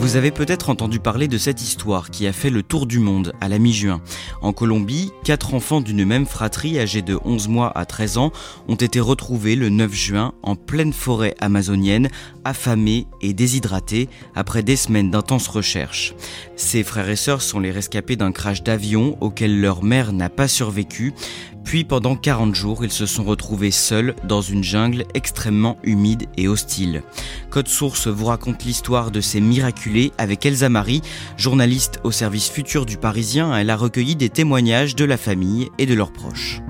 [0.00, 3.32] Vous avez peut-être entendu parler de cette histoire qui a fait le tour du monde
[3.40, 4.00] à la mi-juin.
[4.40, 8.32] En Colombie, quatre enfants d'une même fratrie âgés de 11 mois à 13 ans
[8.68, 12.08] ont été retrouvés le 9 juin en pleine forêt amazonienne,
[12.44, 16.14] affamés et déshydratés après des semaines d'intenses recherches.
[16.54, 20.48] Ces frères et sœurs sont les rescapés d'un crash d'avion auquel leur mère n'a pas
[20.48, 21.12] survécu.
[21.68, 26.48] Puis pendant 40 jours, ils se sont retrouvés seuls dans une jungle extrêmement humide et
[26.48, 27.02] hostile.
[27.50, 31.02] Code Source vous raconte l'histoire de ces miraculés avec Elsa Marie,
[31.36, 33.54] journaliste au service futur du Parisien.
[33.54, 36.62] Elle a recueilli des témoignages de la famille et de leurs proches.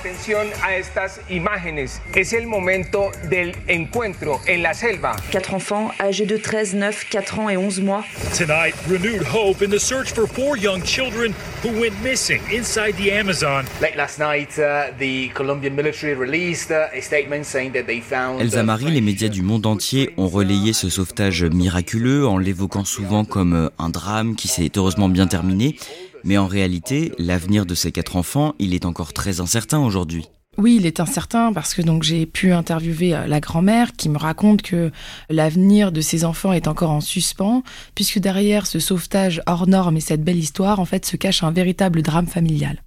[0.00, 2.00] Atención a estas imágenes.
[2.14, 5.14] Es el momento del encuentro en la selva.
[5.30, 8.02] Quatre enfants âgés de 13, 9, 4 ans et 11 mois.
[8.34, 13.12] Tonight, renewed hope in the search for four young children who went missing inside the
[13.12, 13.66] Amazon.
[13.82, 18.40] Late last night, uh, the Colombian military released uh, a statement saying that they found.
[18.40, 23.26] Elsa Marie, les médias du monde entier ont relayé ce sauvetage miraculeux en l'évoquant souvent
[23.26, 25.76] comme euh, un drame qui s'est heureusement bien terminé.
[26.24, 30.26] Mais en réalité, l'avenir de ces quatre enfants, il est encore très incertain aujourd'hui.
[30.58, 34.18] Oui, il est incertain parce que donc j'ai pu interviewer euh, la grand-mère qui me
[34.18, 34.90] raconte que
[35.28, 37.62] l'avenir de ses enfants est encore en suspens
[37.94, 41.52] puisque derrière ce sauvetage hors norme et cette belle histoire, en fait, se cache un
[41.52, 42.82] véritable drame familial.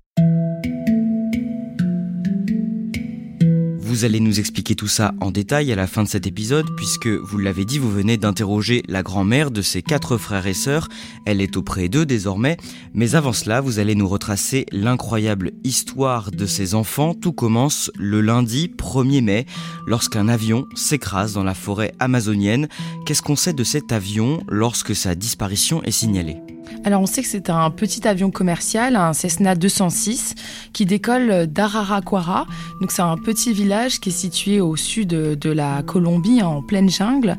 [3.94, 7.06] Vous allez nous expliquer tout ça en détail à la fin de cet épisode, puisque
[7.06, 10.90] vous l'avez dit, vous venez d'interroger la grand-mère de ses quatre frères et sœurs.
[11.28, 12.58] Elle est auprès d'eux désormais.
[12.96, 17.14] Mais avant cela, vous allez nous retracer l'incroyable histoire de ces enfants.
[17.14, 19.46] Tout commence le lundi 1er mai,
[19.86, 22.70] lorsqu'un avion s'écrase dans la forêt amazonienne.
[23.06, 26.38] Qu'est-ce qu'on sait de cet avion lorsque sa disparition est signalée?
[26.86, 30.36] Alors on sait que c'est un petit avion commercial, un Cessna 206,
[30.74, 32.46] qui décolle d'Araraquara.
[32.82, 36.90] Donc c'est un petit village qui est situé au sud de la Colombie, en pleine
[36.90, 37.38] jungle.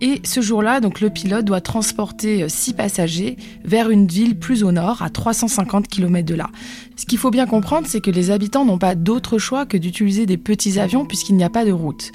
[0.00, 4.72] Et ce jour-là, donc le pilote doit transporter six passagers vers une ville plus au
[4.72, 6.48] nord, à 350 km de là.
[6.96, 10.26] Ce qu'il faut bien comprendre, c'est que les habitants n'ont pas d'autre choix que d'utiliser
[10.26, 12.12] des petits avions puisqu'il n'y a pas de route.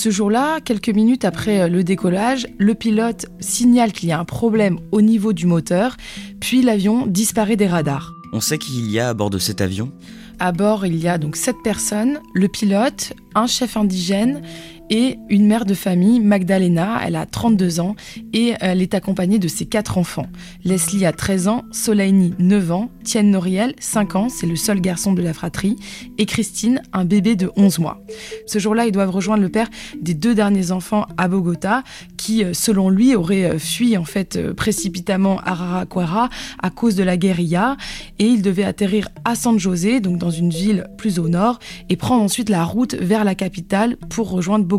[0.00, 4.78] Ce jour-là, quelques minutes après le décollage, le pilote signale qu'il y a un problème
[4.92, 5.96] au niveau du moteur,
[6.38, 8.14] puis l'avion disparaît des radars.
[8.32, 9.90] On sait qu'il y a à bord de cet avion
[10.38, 14.42] À bord, il y a donc sept personnes, le pilote, un chef indigène
[14.90, 17.94] et une mère de famille, Magdalena, elle a 32 ans
[18.32, 20.26] et elle est accompagnée de ses quatre enfants.
[20.64, 25.12] Leslie a 13 ans, Soleini 9 ans, Tienne Noriel 5 ans, c'est le seul garçon
[25.12, 25.76] de la fratrie,
[26.16, 28.00] et Christine, un bébé de 11 mois.
[28.46, 29.68] Ce jour-là, ils doivent rejoindre le père
[30.00, 31.82] des deux derniers enfants à Bogota,
[32.16, 36.28] qui, selon lui, aurait fui en fait précipitamment à Araraquara
[36.62, 37.76] à cause de la guérilla,
[38.18, 41.96] et ils devaient atterrir à San José, donc dans une ville plus au nord, et
[41.96, 44.77] prendre ensuite la route vers la capitale pour rejoindre Bogota.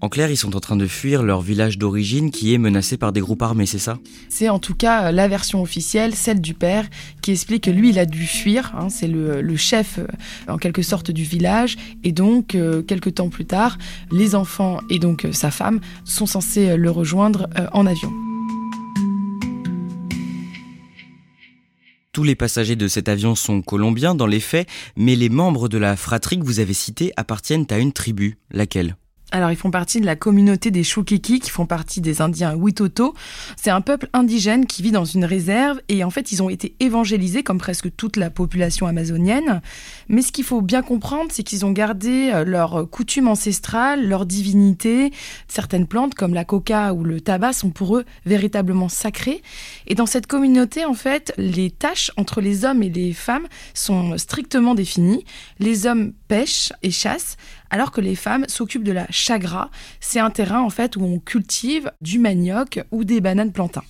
[0.00, 3.12] En clair, ils sont en train de fuir leur village d'origine qui est menacé par
[3.12, 3.98] des groupes armés, c'est ça?
[4.28, 6.88] C'est en tout cas la version officielle, celle du père,
[7.22, 8.72] qui explique que lui, il a dû fuir.
[8.76, 10.00] Hein, c'est le, le, chef,
[10.48, 11.76] en quelque sorte, du village.
[12.02, 13.78] Et donc, euh, quelques temps plus tard,
[14.10, 18.10] les enfants et donc euh, sa femme sont censés le rejoindre euh, en avion.
[22.10, 25.78] Tous les passagers de cet avion sont colombiens dans les faits, mais les membres de
[25.78, 28.36] la fratrie que vous avez citée appartiennent à une tribu.
[28.50, 28.96] Laquelle?
[29.34, 33.14] Alors, ils font partie de la communauté des Chukiki, qui font partie des Indiens Witoto.
[33.56, 36.76] C'est un peuple indigène qui vit dans une réserve et en fait, ils ont été
[36.80, 39.62] évangélisés comme presque toute la population amazonienne.
[40.08, 44.26] Mais ce qu'il faut bien comprendre, c'est qu'ils ont gardé euh, leurs coutumes ancestrales, leurs
[44.26, 45.12] divinités.
[45.48, 49.40] Certaines plantes, comme la coca ou le tabac, sont pour eux véritablement sacrées.
[49.86, 54.18] Et dans cette communauté, en fait, les tâches entre les hommes et les femmes sont
[54.18, 55.24] strictement définies.
[55.58, 57.38] Les hommes pêchent et chassent,
[57.72, 59.70] alors que les femmes s'occupent de la chagra.
[59.98, 63.82] C'est un terrain en fait où on cultive du manioc ou des bananes plantains.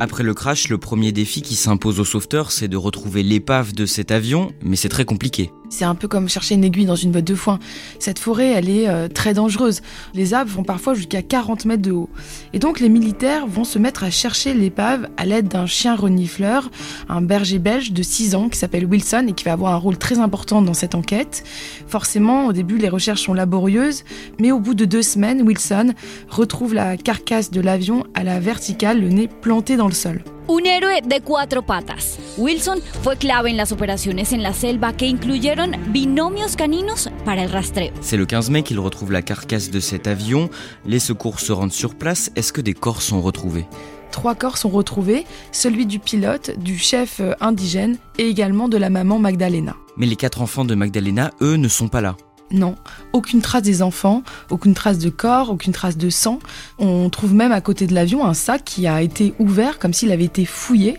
[0.00, 3.86] Après le crash, le premier défi qui s'impose aux sauveteurs, c'est de retrouver l'épave de
[3.86, 5.50] cet avion, mais c'est très compliqué.
[5.74, 7.58] C'est un peu comme chercher une aiguille dans une botte de foin.
[7.98, 9.82] Cette forêt, elle est euh, très dangereuse.
[10.14, 12.08] Les arbres vont parfois jusqu'à 40 mètres de haut.
[12.52, 16.70] Et donc les militaires vont se mettre à chercher l'épave à l'aide d'un chien renifleur,
[17.08, 19.98] un berger belge de 6 ans qui s'appelle Wilson et qui va avoir un rôle
[19.98, 21.42] très important dans cette enquête.
[21.88, 24.04] Forcément, au début, les recherches sont laborieuses,
[24.38, 25.92] mais au bout de deux semaines, Wilson
[26.28, 30.22] retrouve la carcasse de l'avion à la verticale, le nez planté dans le sol.
[30.46, 32.18] Un héroe de cuatro patas.
[32.36, 37.50] Wilson fue clave en las operaciones en la selva que incluyeron binomios caninos para el
[37.50, 37.92] rastreo.
[38.02, 40.50] C'est le 15 mai qu'il retrouve la carcasse de cet avion.
[40.84, 42.30] Les secours se rendent sur place.
[42.36, 43.64] Est-ce que des corps sont retrouvés?
[44.10, 48.90] Trois corps sont retrouvés, celui du pilote, du chef euh, indigène et également de la
[48.90, 49.74] maman Magdalena.
[49.96, 52.16] Mais les quatre enfants de Magdalena, eux, ne sont pas là.
[52.54, 52.76] Non,
[53.12, 56.38] aucune trace des enfants, aucune trace de corps, aucune trace de sang.
[56.78, 60.12] On trouve même à côté de l'avion un sac qui a été ouvert comme s'il
[60.12, 60.96] avait été fouillé.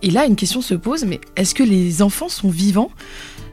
[0.00, 2.90] Et là, une question se pose, mais est-ce que les enfants sont vivants?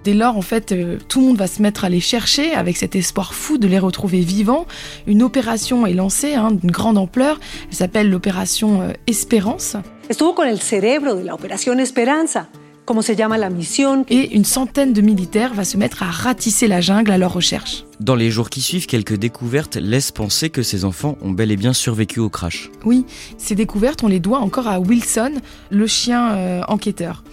[0.05, 2.77] Dès lors, en fait, euh, tout le monde va se mettre à les chercher avec
[2.77, 4.65] cet espoir fou de les retrouver vivants.
[5.07, 7.37] Une opération est lancée hein, d'une grande ampleur.
[7.69, 9.75] Elle s'appelle l'opération euh, Espérance.
[10.09, 12.47] Estuvo con el cerebro de la Operación Esperanza.
[12.91, 14.03] Como se llama la mission.
[14.09, 17.85] Et une centaine de militaires va se mettre à ratisser la jungle à leur recherche.
[18.01, 21.55] Dans les jours qui suivent, quelques découvertes laissent penser que ces enfants ont bel et
[21.55, 22.69] bien survécu au crash.
[22.83, 23.05] Oui,
[23.37, 25.35] ces découvertes, on les doit encore à Wilson,
[25.69, 27.23] le chien euh, enquêteur.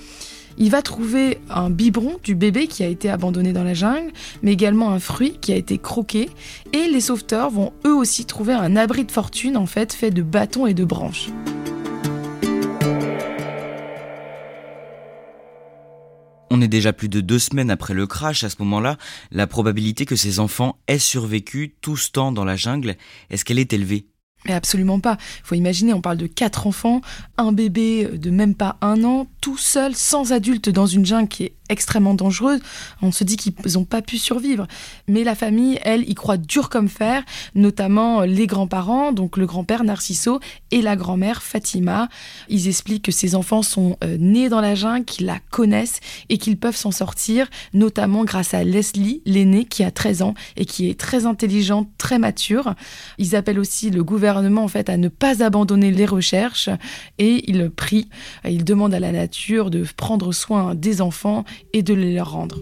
[0.58, 4.12] Il va trouver un biberon du bébé qui a été abandonné dans la jungle,
[4.44, 6.30] mais également un fruit qui a été croqué.
[6.72, 10.22] Et les sauveteurs vont eux aussi trouver un abri de fortune en fait fait de
[10.22, 11.30] bâtons et de branches.
[16.50, 18.44] On est déjà plus de deux semaines après le crash.
[18.44, 18.96] À ce moment-là,
[19.30, 22.96] la probabilité que ces enfants aient survécu tout ce temps dans la jungle,
[23.30, 24.06] est-ce qu'elle est élevée?
[24.46, 25.18] Absolument pas.
[25.40, 27.00] Il faut imaginer, on parle de quatre enfants,
[27.36, 31.44] un bébé de même pas un an, tout seul, sans adulte, dans une jungle qui
[31.44, 32.60] est extrêmement dangereuse.
[33.02, 34.66] On se dit qu'ils n'ont pas pu survivre.
[35.06, 37.24] Mais la famille, elle, y croit dur comme fer,
[37.54, 42.08] notamment les grands-parents, donc le grand-père Narciso et la grand-mère Fatima.
[42.48, 46.38] Ils expliquent que ces enfants sont euh, nés dans la jungle, qu'ils la connaissent et
[46.38, 50.88] qu'ils peuvent s'en sortir, notamment grâce à Leslie, l'aînée, qui a 13 ans et qui
[50.88, 52.74] est très intelligente, très mature.
[53.18, 56.68] Ils appellent aussi le gouvernement, en fait, à ne pas abandonner les recherches
[57.18, 58.08] et ils prient,
[58.44, 62.60] ils demandent à la nature de prendre soin des enfants et de les leur rendre.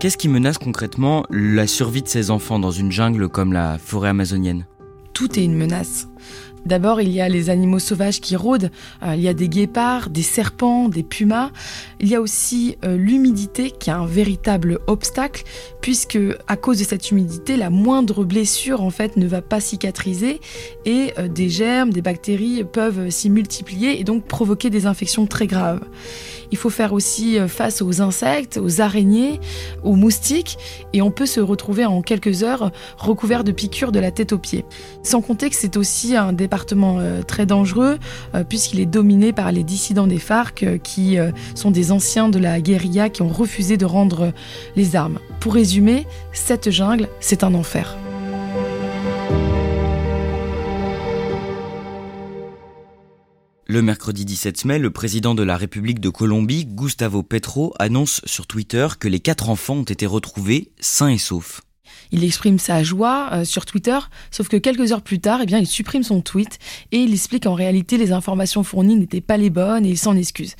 [0.00, 4.08] Qu'est-ce qui menace concrètement la survie de ces enfants dans une jungle comme la forêt
[4.08, 4.66] amazonienne?
[5.12, 6.09] Tout est une menace.
[6.66, 8.70] D'abord, il y a les animaux sauvages qui rôdent.
[9.02, 11.50] Euh, il y a des guépards, des serpents, des pumas.
[12.00, 15.44] Il y a aussi euh, l'humidité qui est un véritable obstacle
[15.80, 20.40] puisque à cause de cette humidité, la moindre blessure en fait ne va pas cicatriser
[20.84, 25.46] et euh, des germes, des bactéries peuvent s'y multiplier et donc provoquer des infections très
[25.46, 25.80] graves.
[26.52, 29.38] Il faut faire aussi face aux insectes, aux araignées,
[29.84, 30.58] aux moustiques
[30.92, 34.38] et on peut se retrouver en quelques heures recouvert de piqûres de la tête aux
[34.38, 34.64] pieds.
[35.04, 37.98] Sans compter que c'est aussi un département euh, très dangereux
[38.34, 41.18] euh, puisqu'il est dominé par les dissidents des FARC euh, qui
[41.54, 44.32] sont des anciens de la guérilla qui ont refusé de rendre
[44.76, 45.18] les armes.
[45.40, 47.96] Pour résumer, cette jungle, c'est un enfer.
[53.66, 58.46] Le mercredi 17 mai, le président de la République de Colombie, Gustavo Petro, annonce sur
[58.46, 61.62] Twitter que les quatre enfants ont été retrouvés sains et saufs.
[62.12, 63.98] Il exprime sa joie euh, sur Twitter,
[64.30, 66.58] sauf que quelques heures plus tard, eh bien, il supprime son tweet
[66.92, 70.16] et il explique qu'en réalité les informations fournies n'étaient pas les bonnes et il s'en
[70.16, 70.56] excuse.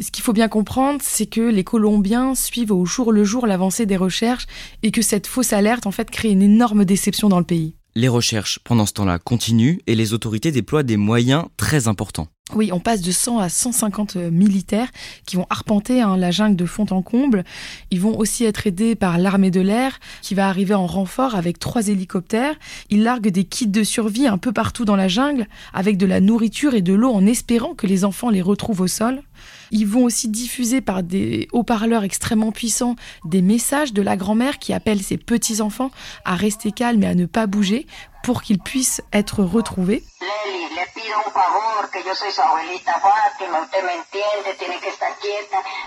[0.00, 3.86] Ce qu'il faut bien comprendre, c'est que les Colombiens suivent au jour le jour l'avancée
[3.86, 4.46] des recherches
[4.82, 7.74] et que cette fausse alerte en fait crée une énorme déception dans le pays.
[7.96, 12.28] Les recherches pendant ce temps-là continuent et les autorités déploient des moyens très importants.
[12.54, 14.88] Oui, on passe de 100 à 150 euh, militaires
[15.24, 17.44] qui vont arpenter hein, la jungle de fond en comble.
[17.92, 21.60] Ils vont aussi être aidés par l'armée de l'air qui va arriver en renfort avec
[21.60, 22.56] trois hélicoptères.
[22.90, 26.20] Ils larguent des kits de survie un peu partout dans la jungle avec de la
[26.20, 29.22] nourriture et de l'eau en espérant que les enfants les retrouvent au sol.
[29.70, 34.72] Ils vont aussi diffuser par des haut-parleurs extrêmement puissants des messages de la grand-mère qui
[34.72, 35.92] appelle ses petits-enfants
[36.24, 37.86] à rester calmes et à ne pas bouger
[38.24, 40.02] pour qu'ils puissent être retrouvés.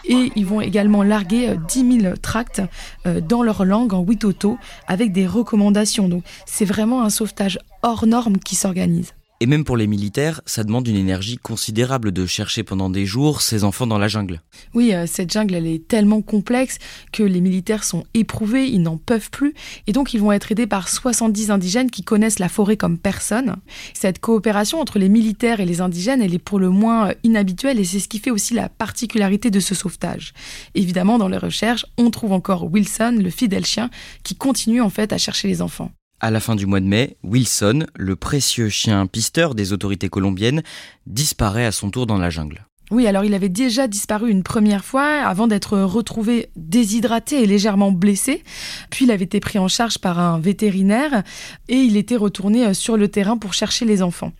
[0.05, 2.61] Et ils vont également larguer 10 000 tracts
[3.05, 6.07] euh, dans leur langue en Witoto avec des recommandations.
[6.07, 9.13] Donc c'est vraiment un sauvetage hors norme qui s'organise.
[9.43, 13.41] Et même pour les militaires, ça demande une énergie considérable de chercher pendant des jours
[13.41, 14.41] ces enfants dans la jungle.
[14.73, 16.77] Oui, euh, cette jungle, elle est tellement complexe
[17.11, 19.53] que les militaires sont éprouvés, ils n'en peuvent plus,
[19.85, 23.57] et donc ils vont être aidés par 70 indigènes qui connaissent la forêt comme personne.
[23.93, 27.81] Cette coopération entre les militaires et les indigènes, elle est pour le moins euh, inhabituelle,
[27.81, 30.31] et c'est ce qui fait aussi la particularité de ce sauvetage.
[30.73, 33.89] Évidemment, dans les recherches, on trouve encore Wilson, le fidèle chien,
[34.23, 35.91] qui continue en fait à chercher les enfants.
[36.23, 40.63] À la fin du mois de mai, Wilson, le précieux chien pisteur des autorités colombiennes,
[41.05, 42.65] disparaît à son tour dans la jungle.
[42.91, 47.91] Oui, alors il avait déjà disparu une première fois avant d'être retrouvé déshydraté et légèrement
[47.91, 48.41] blessé.
[48.89, 51.23] Puis il avait été pris en charge par un vétérinaire
[51.67, 54.31] et il était retourné euh, sur le terrain pour chercher les enfants.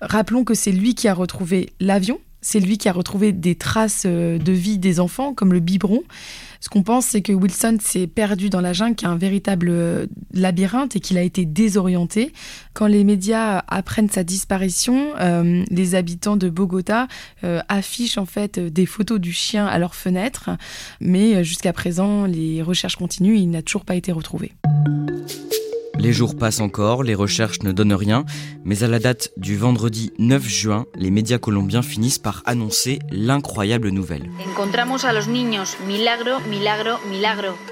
[0.00, 4.04] Rappelons que c'est lui qui a retrouvé l'avion, c'est lui qui a retrouvé des traces
[4.06, 6.04] euh, de vie des enfants, comme le biberon.
[6.60, 9.68] Ce qu'on pense, c'est que Wilson s'est perdu dans la jungle, qui est un véritable
[9.70, 12.32] euh, labyrinthe et qu'il a été désorienté.
[12.74, 17.08] Quand les médias apprennent sa disparition, euh, les habitants de Bogota
[17.68, 20.50] affichent en fait des photos du chien à leurs fenêtres.
[21.00, 24.52] Mais jusqu'à présent, les recherches continuent et il n'a toujours pas été retrouvé.
[25.98, 28.24] Les jours passent encore, les recherches ne donnent rien,
[28.64, 33.88] mais à la date du vendredi 9 juin, les médias colombiens finissent par annoncer l'incroyable
[33.88, 34.30] nouvelle.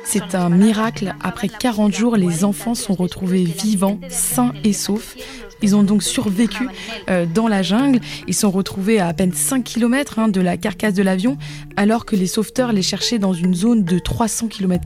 [0.04, 1.14] C'est un miracle.
[1.22, 5.16] Après 40 jours, les enfants sont retrouvés vivants, sains et saufs.
[5.62, 6.68] Ils ont donc survécu
[7.08, 8.00] euh, dans la jungle.
[8.26, 11.38] Ils sont retrouvés à à peine 5 km hein, de la carcasse de l'avion,
[11.76, 14.82] alors que les sauveteurs les cherchaient dans une zone de 300 km.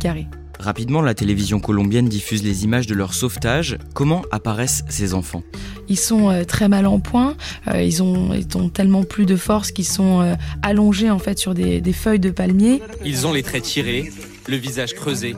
[0.61, 3.79] Rapidement, la télévision colombienne diffuse les images de leur sauvetage.
[3.95, 5.43] Comment apparaissent ces enfants?
[5.89, 7.35] Ils sont euh, très mal en point.
[7.69, 8.29] Euh, ils, ont,
[8.69, 12.29] tellement plus de force qu'ils sont euh, allongés en fait sur des, des feuilles de
[12.29, 12.83] palmier.
[13.07, 14.13] Ils ont les traits tirés,
[14.49, 15.35] le visage creusé,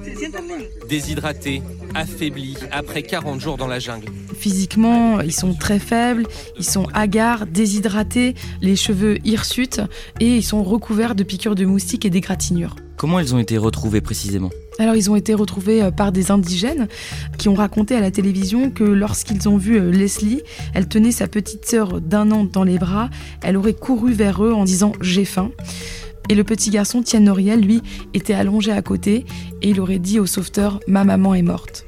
[0.89, 1.63] déshydratés,
[1.95, 4.07] affaiblis après 40 jours dans la jungle.
[4.37, 6.27] Physiquement, ils sont très faibles,
[6.59, 9.81] ils sont hagards, déshydratés, les cheveux hirsutes
[10.19, 12.75] et ils sont recouverts de piqûres de moustiques et d'égratignures.
[12.97, 14.51] Comment ils ont été retrouvés précisément?
[14.79, 16.89] Alors ils ont été retrouvés euh, par des indigènes
[17.39, 20.43] qui ont raconté à la télévision que lorsqu'ils ont vu euh, Leslie,
[20.75, 23.11] elle tenait sa petite sœur d'un an dans les bras,
[23.43, 25.51] elle aurait couru vers eux en disant j'ai faim.
[26.29, 27.83] Et le petit garçon, Tienne Noriel, lui,
[28.15, 29.27] était allongé à côté
[29.61, 31.85] et il aurait dit au sauveteur Ma maman est morte.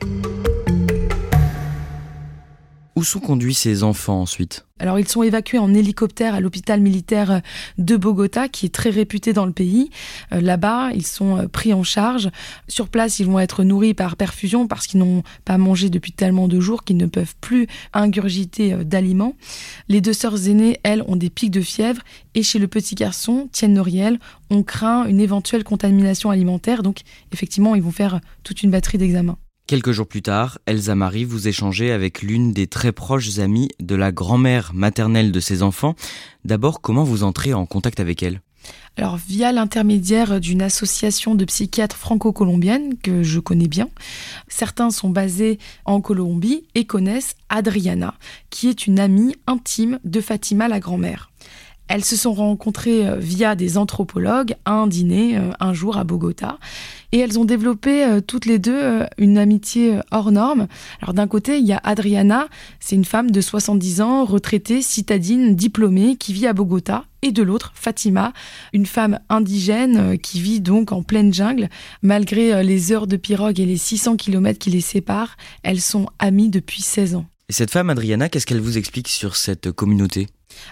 [2.97, 4.67] Où sont conduits ces enfants ensuite?
[4.79, 7.43] Alors ils sont évacués en hélicoptère à l'hôpital militaire
[7.79, 9.91] de Bogota, qui est très réputé dans le pays.
[10.33, 12.31] Euh, là-bas, ils sont euh, pris en charge.
[12.69, 16.49] Sur place, ils vont être nourris par perfusion parce qu'ils n'ont pas mangé depuis tellement
[16.49, 19.35] de jours qu'ils ne peuvent plus ingurgiter euh, d'aliments.
[19.89, 22.03] Les deux sœurs aînées, elles, ont des pics de fièvre.
[22.35, 24.19] Et chez le petit garçon, Tienne Noriel,
[24.51, 26.83] on craint une éventuelle contamination alimentaire.
[26.83, 26.99] Donc
[27.33, 29.39] effectivement, ils vont faire toute une batterie d'examens.
[29.66, 33.94] Quelques jours plus tard, Elsa Marie vous échangez avec l'une des très proches amies de
[33.94, 35.94] la grand-mère maternelle de ses enfants.
[36.44, 38.42] D'abord, comment vous entrez en contact avec elle?
[38.99, 43.88] Alors via l'intermédiaire d'une association de psychiatres franco-colombiennes que je connais bien.
[44.49, 48.14] Certains sont basés en Colombie et connaissent Adriana,
[48.50, 51.30] qui est une amie intime de Fatima la grand-mère.
[51.88, 56.05] Elles se sont rencontrées euh, via des anthropologues à un dîner euh, un jour à
[56.05, 56.59] Bogota
[57.12, 60.67] et elles ont développé euh, toutes les deux une amitié hors norme.
[61.03, 62.49] Alors d'un côté, il y a Adriana,
[62.81, 67.05] c'est une femme de 70 ans, retraitée, citadine, diplômée, qui vit à Bogota.
[67.23, 68.33] Et de l'autre, Fatima,
[68.73, 71.69] une femme indigène qui vit donc en pleine jungle.
[72.03, 76.50] Malgré les heures de pirogue et les 600 km qui les séparent, elles sont amies
[76.50, 77.26] depuis 16 ans.
[77.49, 80.26] Et cette femme, Adriana, qu'est-ce qu'elle vous explique sur cette communauté?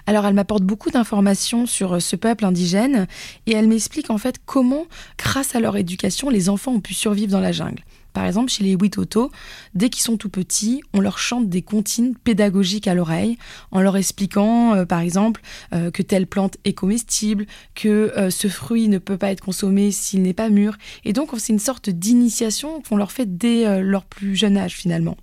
[0.05, 3.07] Alors elle m'apporte beaucoup d'informations sur euh, ce peuple indigène
[3.45, 4.85] et elle m'explique en fait comment,
[5.17, 7.83] grâce à leur éducation, les enfants ont pu survivre dans la jungle.
[8.13, 9.31] Par exemple, chez les Witoto,
[9.73, 13.39] dès qu'ils sont tout petits, on leur chante des comptines pédagogiques à l'oreille,
[13.71, 15.41] en leur expliquant, euh, par exemple,
[15.73, 20.21] euh, que telle plante est comestible, que ce fruit ne peut pas être consommé s'il
[20.21, 20.77] n'est pas mûr.
[21.05, 25.17] Et donc, c'est une sorte d'initiation qu'on leur fait dès leur plus jeune âge, finalement.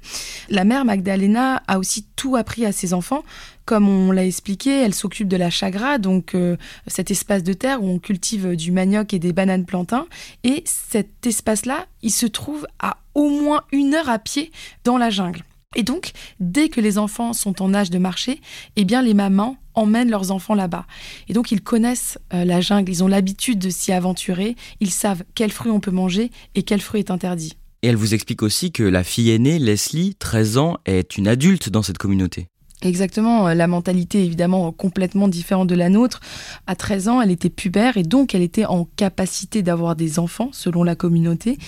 [0.48, 3.22] La mère Magdalena a aussi tout appris à ses enfants,
[3.70, 6.56] Comme on l'a expliqué, elle s'occupe de la chagra, donc euh,
[6.88, 10.08] cet espace de terre où on cultive du manioc et des bananes plantains.
[10.42, 14.50] Et cet espace-là, il se trouve à au moins une heure à pied
[14.82, 15.44] dans la jungle.
[15.76, 16.10] Et donc,
[16.40, 18.40] dès que les enfants sont en âge de marcher,
[18.74, 20.86] eh bien les mamans emmènent leurs enfants là-bas.
[21.28, 25.22] Et donc ils connaissent euh, la jungle, ils ont l'habitude de s'y aventurer, ils savent
[25.36, 27.56] quels fruits on peut manger et quel fruit est interdit.
[27.84, 31.68] Et elle vous explique aussi que la fille aînée, Leslie, 13 ans, est une adulte
[31.68, 32.48] dans cette communauté.
[32.82, 36.20] Exactement, euh, la mentalité évidemment complètement différente de la nôtre.
[36.66, 40.48] À 13 ans, elle était pubère et donc elle était en capacité d'avoir des enfants
[40.52, 41.58] selon la communauté.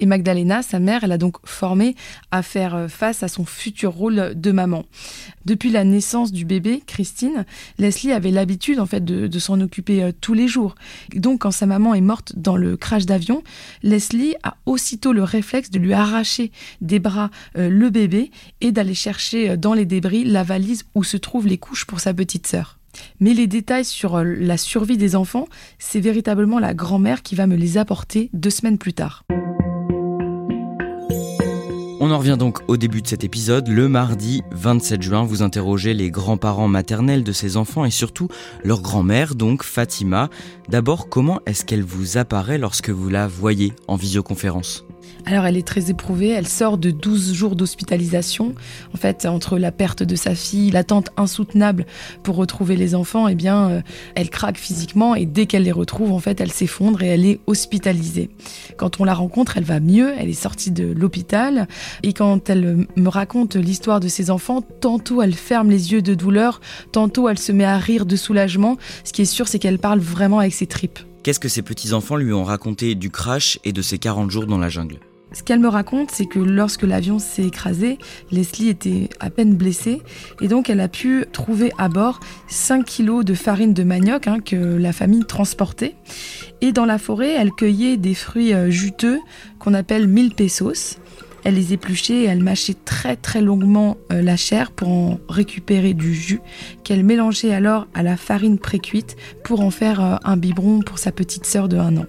[0.00, 1.94] Et Magdalena, sa mère, elle a donc formé
[2.30, 4.84] à faire euh, face à son futur rôle de maman.
[5.44, 7.44] Depuis la naissance du bébé, Christine,
[7.76, 10.74] Leslie avait l'habitude en fait de, s'en occuper euh, tous les jours.
[11.14, 13.42] Donc quand sa maman est morte dans le crash d'avion,
[13.82, 16.50] Leslie a aussitôt le réflexe de lui arracher
[16.80, 20.61] des bras le bébé et d'aller chercher dans les débris la valise
[20.94, 22.78] où se trouvent les couches pour sa petite sœur.
[23.20, 27.46] Mais les détails sur euh, la survie des enfants, c'est véritablement la grand-mère qui va
[27.46, 29.24] me les apporter deux semaines plus tard.
[32.04, 33.68] On en revient donc au début de cet épisode.
[33.68, 38.26] Le mardi 27 juin, vous interrogez les grands-parents maternels de ces enfants et surtout
[38.64, 40.28] leur grand-mère, donc Fatima.
[40.68, 44.84] D'abord, comment est-ce qu'elle vous apparaît lorsque vous la voyez en visioconférence?
[45.24, 48.54] Alors elle est très éprouvée, elle sort de 12 jours d'hospitalisation.
[48.92, 51.86] En fait, entre la perte de sa fille, l'attente insoutenable
[52.22, 53.82] pour retrouver les enfants, eh bien, euh,
[54.14, 57.40] elle craque physiquement et dès qu'elle les retrouve, en fait, elle s'effondre et elle est
[57.46, 58.30] hospitalisée.
[58.76, 61.68] Quand on la rencontre, elle va mieux, elle est sortie de l'hôpital
[62.02, 66.14] et quand elle me raconte l'histoire de ses enfants, tantôt elle ferme les yeux de
[66.14, 66.60] douleur,
[66.90, 68.76] tantôt elle se met à rire de soulagement.
[69.04, 70.98] Ce qui est sûr, c'est qu'elle parle vraiment avec ses tripes.
[71.22, 74.58] Qu'est-ce que ses petits-enfants lui ont raconté du crash et de ses 40 jours dans
[74.58, 74.98] la jungle?
[75.32, 77.98] Ce qu'elle me raconte, c'est que lorsque l'avion s'est écrasé,
[78.30, 80.02] Leslie était à peine blessée
[80.40, 84.40] et donc elle a pu trouver à bord 5 kilos de farine de manioc hein,
[84.40, 85.94] que la famille transportait.
[86.60, 89.18] Et dans la forêt, elle cueillait des fruits euh, juteux
[89.58, 90.98] qu'on appelle mille pesos.
[91.44, 95.92] Elle les épluchait et elle mâchait très très longuement euh, la chair pour en récupérer
[95.92, 96.40] du jus
[96.84, 101.10] qu'elle mélangeait alors à la farine précuite pour en faire euh, un biberon pour sa
[101.10, 102.06] petite sœur de 1 an.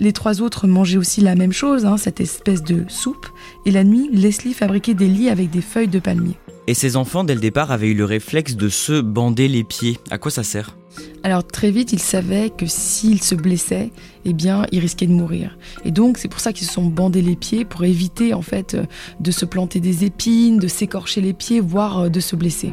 [0.00, 3.26] Les trois autres mangeaient aussi la même chose, hein, cette espèce de soupe,
[3.66, 6.36] et la nuit, Leslie fabriquait des lits avec des feuilles de palmier.
[6.68, 9.98] Et ses enfants, dès le départ, avaient eu le réflexe de se bander les pieds.
[10.10, 10.76] À quoi ça sert?
[11.22, 13.90] Alors très vite, ils savaient que s'ils se blessaient,
[14.24, 15.58] eh bien, ils risquaient de mourir.
[15.84, 18.74] Et donc, c'est pour ça qu'ils se sont bandés les pieds pour éviter en fait
[18.74, 18.84] euh,
[19.20, 22.72] de se planter des épines, de s'écorcher les pieds, voire euh, de se blesser.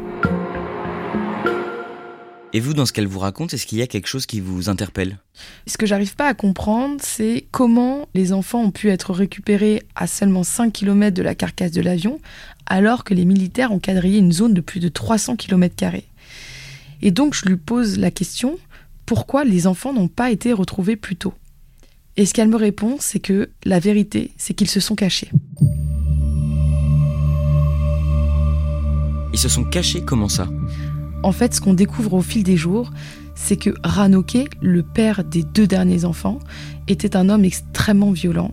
[2.55, 4.69] Et vous, dans ce qu'elle vous raconte, est-ce qu'il y a quelque chose qui vous
[4.69, 5.17] interpelle?
[5.67, 10.07] Ce que j'arrive pas à comprendre, c'est comment les enfants ont pu être récupérés à
[10.07, 12.17] seulement 5 km de la carcasse de l'avion,
[12.65, 15.95] alors que les militaires ont quadrillé une zone de plus de 300 km.
[17.01, 18.57] Et donc, je lui pose la question
[19.05, 21.33] pourquoi les enfants n'ont pas été retrouvés plus tôt?
[22.15, 25.29] Et ce qu'elle me répond, c'est que la vérité, c'est qu'ils se sont cachés.
[29.33, 30.47] Ils se sont cachés comment ça?
[31.25, 32.91] En fait, ce qu'on découvre au fil des jours,
[33.33, 36.39] c'est que Ranoke, le père des deux derniers enfants,
[36.87, 38.51] était un homme extrêmement violent.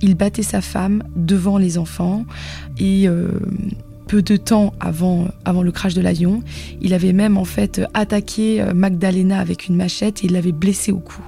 [0.00, 2.24] Il battait sa femme devant les enfants
[2.78, 3.28] et euh,
[4.08, 6.42] peu de temps avant, le crash de l'avion,
[6.80, 10.92] il avait même en fait attaqué euh, Magdalena avec une machette et il l'avait blessée
[10.92, 11.20] au cou.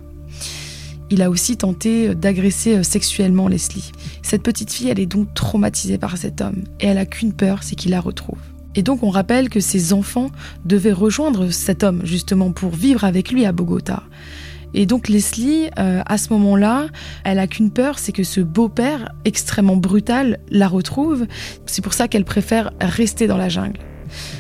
[1.11, 3.93] Il a aussi tenté d'agresser euh, sexuellement Leslie.
[4.23, 7.65] Cette petite fille, elle est donc traumatisée par cet homme et elle a qu'une peur,
[7.65, 8.39] c'est qu'il la retrouve.
[8.77, 10.31] Et donc on rappelle que ses enfants
[10.65, 14.03] devaient rejoindre cet homme justement pour vivre avec lui à Bogota.
[14.75, 16.89] Et donc Leslie, euh, à ce moment-là,
[17.25, 21.27] elle a qu'une peur, c'est que ce beau-père extrêmement brutal la retrouve.
[21.65, 23.79] C'est pour ça qu'elle préfère rester dans la jungle.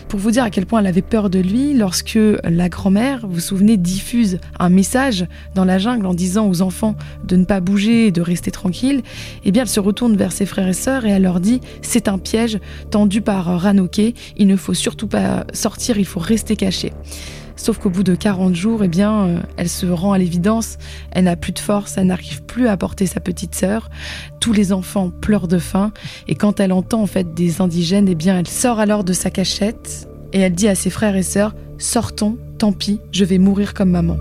[0.08, 3.40] Pour vous dire à quel point elle avait peur de lui, lorsque la grand-mère, vous
[3.40, 8.06] souvenez, diffuse un message dans la jungle en disant aux enfants de ne pas bouger
[8.06, 9.02] et de rester tranquille,
[9.44, 12.08] eh bien elle se retourne vers ses frères et sœurs et elle leur dit c'est
[12.08, 12.58] un piège
[12.90, 16.92] tendu par Ranoke, il ne faut surtout pas sortir, il faut rester caché.
[17.56, 20.76] Sauf qu'au bout de 40 jours, eh bien, euh, elle se rend à l'évidence,
[21.10, 23.90] elle n'a plus de force, elle n'arrive plus à porter sa petite sœur.
[24.40, 25.92] Tous les enfants pleurent de faim
[26.28, 29.30] et quand elle entend en fait des indigènes, eh bien, elle sort alors de sa
[29.30, 33.74] cachette et elle dit à ses frères et sœurs "Sortons, tant pis, je vais mourir
[33.74, 34.16] comme maman."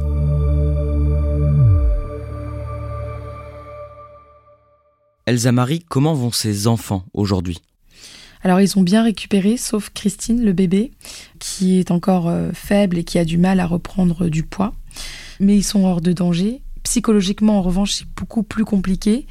[5.25, 7.57] Elsa Marie, comment vont ses enfants aujourd'hui?
[8.45, 10.91] Alors ils ont bien récupéré, sauf Christine, le bébé,
[11.39, 14.75] qui est encore euh, faible et qui a du mal à reprendre du poids.
[15.39, 16.61] Mais ils sont hors de danger.
[16.83, 19.25] Psychologiquement, en revanche, c'est beaucoup plus compliqué.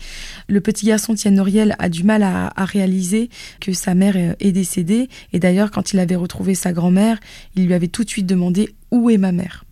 [0.48, 4.50] Le petit garçon Tienne Noriel a du mal à, à, réaliser que sa mère est
[4.50, 5.08] décédée.
[5.32, 7.20] Et d'ailleurs, quand il avait retrouvé sa grand-mère,
[7.54, 9.64] il lui avait tout de suite demandé où est ma mère.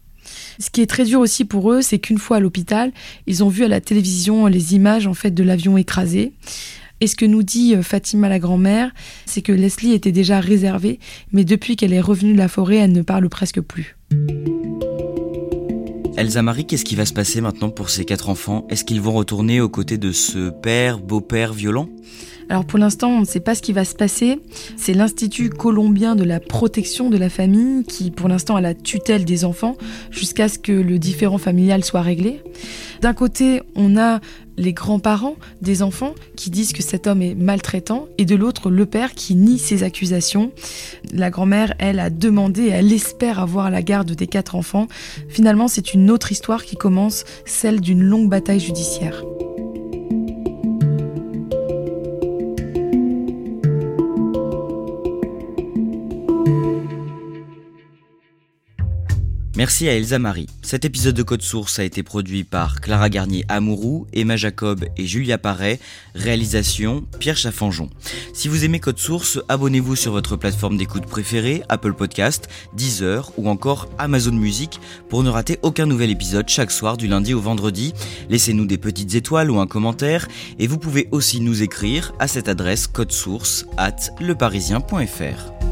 [0.61, 2.93] Ce qui est très dur aussi pour eux, c'est qu'une fois à l'hôpital,
[3.27, 6.33] ils ont vu à la télévision les images en fait de l'avion écrasé.
[7.03, 8.93] Et ce que nous dit euh, Fatima la grand-mère,
[9.27, 11.01] c'est que Leslie était déjà réservée,
[11.33, 13.97] mais depuis qu'elle est revenue de la forêt, elle ne parle presque plus.
[16.17, 18.69] Elsa Marie, qu'est-ce qui va se passer maintenant pour ces quatre enfants?
[18.71, 21.89] Est-ce qu'ils vont retourner aux côtés de ce père, beau-père violent?
[22.49, 24.39] Alors pour l'instant, on ne sait pas ce qui va se passer.
[24.77, 29.25] C'est l'Institut colombien de la protection de la famille qui, pour l'instant, a la tutelle
[29.25, 29.77] des enfants
[30.11, 32.43] jusqu'à ce que le différent familial soit réglé.
[33.01, 34.21] D'un côté, on a
[34.57, 38.87] les grands-parents des enfants qui disent que cet homme est maltraitant et de l'autre le
[38.87, 40.53] père qui nie ces accusations.
[41.13, 44.89] La grand-mère, elle, a demandé, elle espère avoir la garde des quatre enfants.
[45.29, 49.23] Finalement, c'est une autre histoire qui commence, celle d'une longue bataille judiciaire.
[59.63, 60.49] Merci à Elsa Marie.
[60.63, 65.07] Cet épisode de Code Source a été produit par Clara Garnier Amourou, Emma Jacob et
[65.07, 65.79] Julia Paré.
[66.17, 67.89] Réalisation Pierre Chaffanjon.
[68.35, 73.49] Si vous aimez Code Source, abonnez-vous sur votre plateforme d'écoute préférée, Apple Podcast, Deezer ou
[73.49, 77.95] encore Amazon Music pour ne rater aucun nouvel épisode chaque soir du lundi au vendredi.
[78.31, 80.27] Laissez-nous des petites étoiles ou un commentaire
[80.59, 85.72] et vous pouvez aussi nous écrire à cette adresse code source at leparisien.fr.